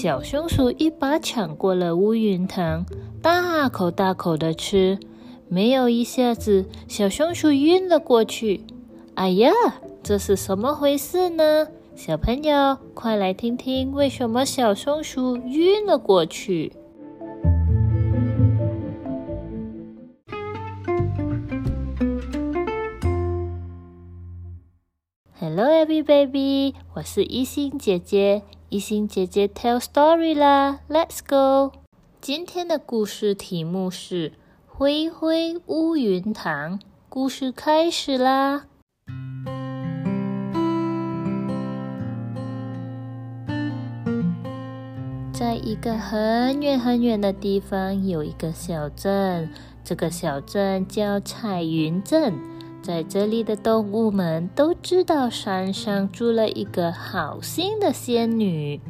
[0.00, 2.86] 小松鼠一把抢过了乌云糖，
[3.20, 4.96] 大口大口的吃。
[5.48, 8.60] 没有一下子，小松鼠晕了过去。
[9.14, 9.50] 哎呀，
[10.00, 11.66] 这是什么回事呢？
[11.96, 16.72] 小朋友，快来听听为什么小松鼠晕了过去。
[25.40, 28.44] Hello, every baby，我是一心姐姐。
[28.70, 31.72] 一心姐姐 tell story 啦，Let's go。
[32.20, 34.30] 今天的故事题目是
[34.66, 38.66] 《灰灰乌云堂》，故事开始啦。
[45.32, 49.50] 在一个很远很远的地方，有一个小镇，
[49.82, 52.34] 这个小镇叫彩云镇。
[52.88, 58.80] 在这里的动物们都知道，山上住了一个好心的仙女。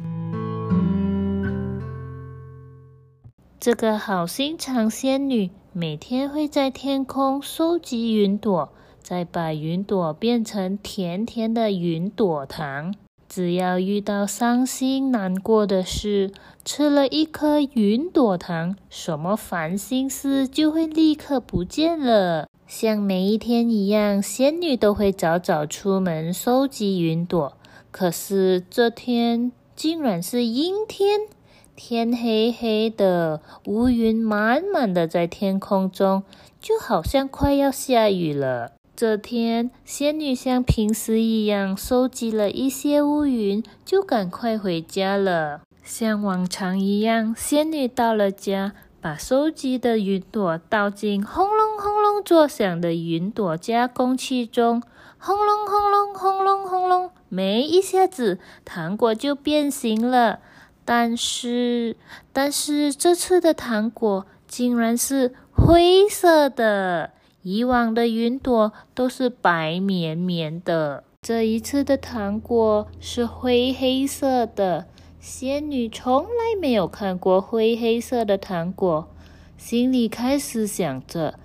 [3.59, 8.69] 这个好心肠仙女每天会在天空收集云朵，
[9.03, 12.95] 再把云朵变成甜甜的云朵糖。
[13.27, 16.31] 只要遇到伤心难过的事，
[16.63, 22.47] 吃了一颗云朵糖，什么烦心事就会立刻不见了。
[22.69, 27.57] 像每一天一样，仙女都会早早出门收集云朵。
[27.89, 31.21] 可是这天竟然是阴天，
[31.75, 36.21] 天黑黑的，乌云满满的在天空中，
[36.61, 38.73] 就好像快要下雨了。
[38.95, 45.61] 这天，仙女像平时一样收集了一些乌云，就赶快回家了。
[45.83, 48.73] 像往常一样，仙女到了家。
[49.01, 51.58] 把收集的云朵倒进轰隆
[52.23, 54.81] 作响的云朵加工器中，
[55.17, 60.39] 轰隆轰隆轰隆轰隆，没一下子，糖果就变形了。
[60.85, 61.95] 但是，
[62.33, 67.11] 但是这次的糖果竟然是灰色的，
[67.43, 74.87] 以往的云朵都是白绵绵的，这一次的糖果是灰黑色的。
[75.19, 79.07] 仙女从来没有看过灰黑色的糖果，
[79.57, 81.37] 心里开始想着：“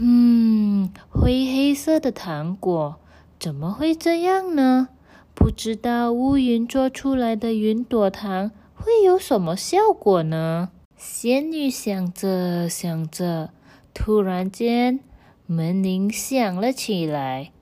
[0.00, 2.96] 嗯，灰黑色的糖果
[3.38, 4.88] 怎么会这样呢？
[5.34, 13.50] 不知道乌云做出来的云朵糖会有什么效果呢？”仙女想着想着，
[13.94, 15.00] 突然间
[15.46, 17.52] 门铃响了起来，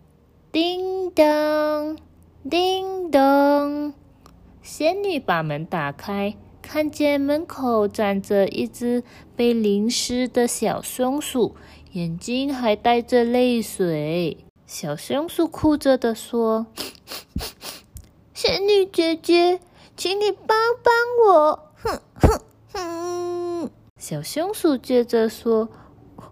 [0.51, 1.97] 叮当，
[2.49, 3.93] 叮当。
[4.63, 6.35] 仙女把门打开，
[6.69, 9.05] 看见门口站着一只
[9.37, 11.55] 被淋湿的小松鼠，
[11.93, 14.39] 眼睛还带着泪水。
[14.67, 16.67] 小松鼠哭着的说
[18.35, 19.61] ：“仙女姐姐，
[19.97, 20.93] 请你帮帮
[21.25, 22.41] 我！”哼哼
[22.73, 23.71] 哼。
[23.97, 25.69] 小松鼠接着说：“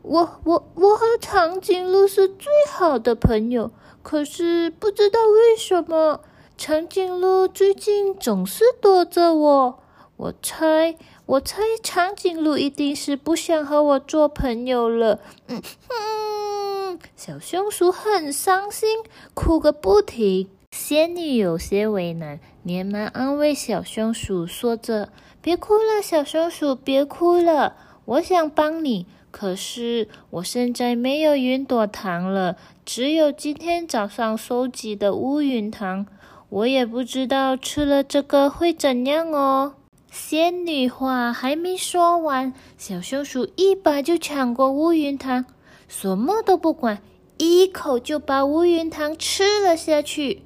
[0.02, 3.70] 我我我和长颈鹿是最好的朋友，
[4.02, 6.22] 可是不知道为什么。”
[6.58, 9.83] 长颈鹿最近总是躲着我，
[10.24, 10.96] 我猜，
[11.26, 15.20] 我猜长颈鹿一定是不想和我做朋友了。
[15.48, 18.88] 嗯哼，小松鼠很伤心，
[19.34, 20.48] 哭个不停。
[20.70, 25.10] 仙女有些为难，连忙安慰小松鼠，说着
[25.42, 27.76] ：“别哭了，小松鼠，别哭了。
[28.06, 36.06] 我想帮你，可是我现在没有云朵糖了，只有今天早上收集的乌云糖。”
[36.48, 39.74] 我也不知道吃了这个会怎样哦。
[40.14, 45.44] 仙女话还没说完，小松鼠一把就抢过乌云糖，
[45.88, 47.02] 什么都不管，
[47.36, 50.42] 一口就把乌云糖吃了下去。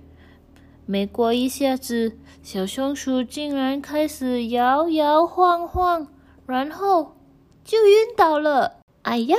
[0.87, 6.09] 没过一下子，小松鼠竟然开始摇摇晃晃，
[6.47, 7.15] 然后
[7.62, 8.79] 就晕倒了。
[9.03, 9.37] 哎呀！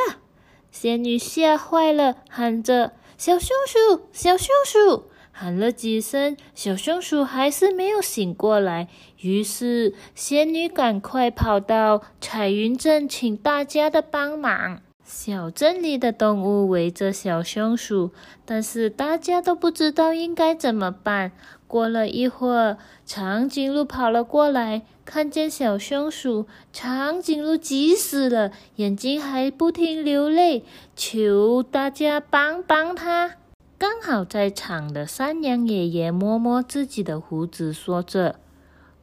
[0.69, 5.05] 仙女吓坏了，喊着：“小松鼠，小松鼠！”
[5.41, 8.89] 喊了几声，小松鼠还是没有醒过来。
[9.21, 14.81] 于是，仙女赶快跑到彩云镇，请大家的帮忙。
[15.05, 18.11] 小镇里的动物围着小松鼠，
[18.43, 21.31] 但是大家都不知道应该怎么办。
[21.67, 30.65] 过了一会儿，长颈鹿跑了过来，看见小松鼠，长颈鹿急死了，眼睛还不停流泪，
[30.97, 33.37] 求大家帮帮他。
[33.79, 38.35] 刚好在场的山羊爷爷摸摸自己的胡子，说着：“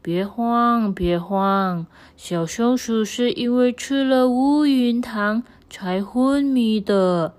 [0.02, 7.36] 别慌，别慌，小松鼠是因为吃了乌云糖才昏迷的。”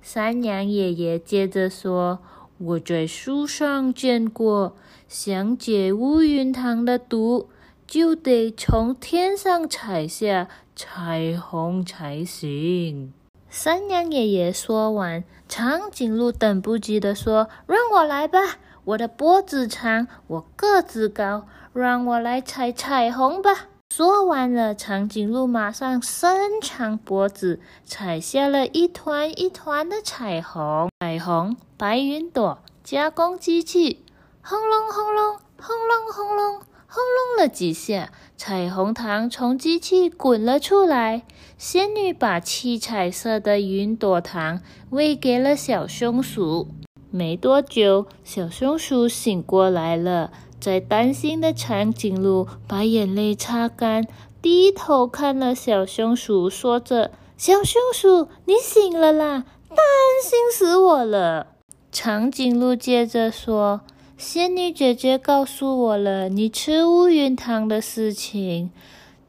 [0.00, 2.20] 山羊爷爷接着说
[2.56, 4.74] ：“我在书上见过，
[5.06, 7.50] 想解乌云糖的毒，
[7.86, 13.12] 就得从天上采下彩虹才行。
[13.50, 18.38] 山羊爷爷说完，长颈鹿等不及的说：“让我来吧，
[18.84, 30.90] 我的脖子长，我个子高，让我来踩彩虹吧。”说完了，长颈鹿马上伸长脖子，踩下了一团一团的彩虹。
[31.00, 34.04] 彩虹白云朵加工机器，
[34.42, 41.22] 轰隆轰隆，轰隆轰隆，轰隆了几下，彩虹糖从机器滚了出来。
[41.58, 46.68] 仙女把七彩色的云朵糖喂给了小松鼠。
[47.10, 50.32] 没多久，小松鼠醒过来了。
[50.58, 54.06] 在担心的长颈鹿把眼泪擦干，
[54.40, 59.44] 低头看了小松鼠，说着：“小松鼠，你醒了啦！
[59.68, 59.78] 担
[60.24, 61.48] 心死我了。”
[61.92, 63.82] 长颈鹿接着说
[64.18, 68.72] ：“仙女姐姐告诉我了你吃乌云糖的事情。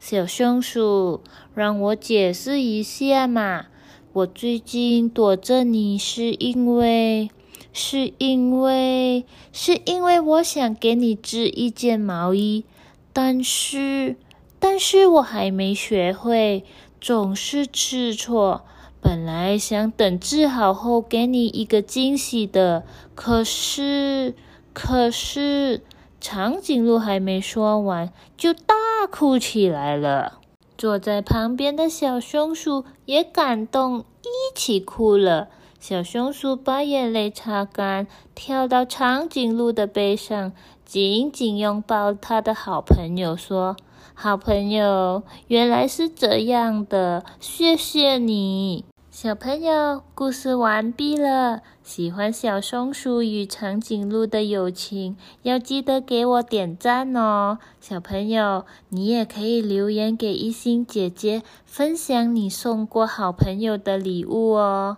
[0.00, 1.20] 小松鼠，
[1.54, 3.66] 让我解释一下嘛。
[4.12, 7.30] 我最近躲着你，是因为……”
[7.72, 12.64] 是因为，是因为我想给你织一件毛衣，
[13.12, 14.16] 但是，
[14.58, 16.64] 但是我还没学会，
[17.00, 18.62] 总是织错。
[19.00, 22.84] 本来想等织好后给你一个惊喜的，
[23.14, 24.34] 可是，
[24.72, 25.82] 可是，
[26.20, 28.74] 长颈鹿还没说完，就大
[29.10, 30.38] 哭起来了。
[30.78, 35.48] 坐在旁边的小松鼠也感动，一起哭了。
[35.78, 40.52] 小松鼠把眼泪擦干，跳到长颈鹿的背上，
[40.84, 43.76] 紧紧拥抱它的好朋友，说
[44.14, 48.84] ：“好朋友，原来是这样的，谢谢你。”
[49.22, 51.60] 小朋友，故事完毕了。
[51.82, 57.58] 喜欢小松鼠与长颈鹿的友情，要记得给我点赞哦。
[57.82, 64.96] 小朋友，你也可以留言给一心姐姐，分享你送过好朋友的礼物哦。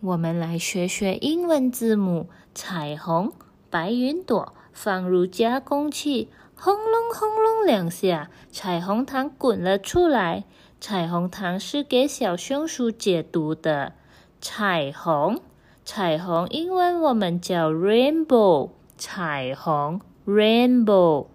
[0.00, 3.30] 我们来学学英文字母：彩虹、
[3.70, 4.52] 白云朵。
[4.72, 10.44] 放入加工器，轰隆轰隆两下，彩虹糖滚了出来。
[10.78, 13.94] 彩虹糖是给小松鼠解毒的。
[14.38, 15.40] 彩虹，
[15.82, 18.68] 彩虹，英文我们叫 rainbow。
[18.98, 21.28] 彩虹，rainbow。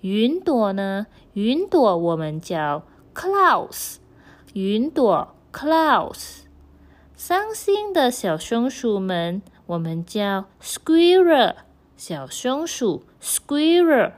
[0.00, 1.06] 云朵呢？
[1.34, 2.82] 云朵我们叫
[3.14, 3.98] clouds。
[4.54, 6.40] 云朵，clouds。
[7.14, 11.54] 伤心的小松鼠们，我们叫 squirrel，
[11.98, 14.12] 小松鼠 squirrel。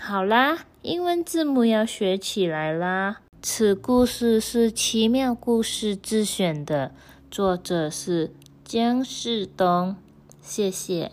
[0.00, 3.18] 好啦，英文字母要学起来啦。
[3.42, 6.92] 此故事是奇妙故事自选的，
[7.30, 8.32] 作者是
[8.64, 9.94] 姜世东。
[10.40, 11.12] 谢谢。